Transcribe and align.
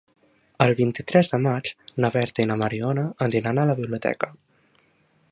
El 0.63 0.71
vint-i-tres 0.77 1.27
de 1.33 1.39
maig 1.43 1.69
na 2.05 2.09
Berta 2.15 2.45
i 2.45 2.49
na 2.51 2.57
Mariona 2.61 3.03
aniran 3.27 3.61
a 3.61 3.67
la 3.73 3.77
biblioteca. 3.81 4.31